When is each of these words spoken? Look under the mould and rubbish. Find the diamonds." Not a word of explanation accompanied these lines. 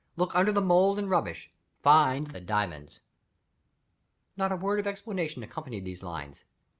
Look 0.15 0.33
under 0.33 0.51
the 0.51 0.61
mould 0.63 0.97
and 0.97 1.11
rubbish. 1.11 1.51
Find 1.83 2.25
the 2.25 2.41
diamonds." 2.41 3.01
Not 4.35 4.51
a 4.51 4.55
word 4.55 4.79
of 4.79 4.87
explanation 4.87 5.43
accompanied 5.43 5.85
these 5.85 6.01
lines. 6.01 6.43